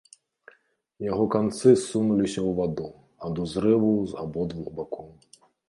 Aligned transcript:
Яго 1.11 1.25
канцы 1.35 1.67
ссунуліся 1.83 2.39
ў 2.47 2.51
ваду 2.61 2.89
ад 3.29 3.35
узрыву 3.47 3.93
з 4.15 4.21
абодвух 4.25 4.67
бакоў. 4.81 5.09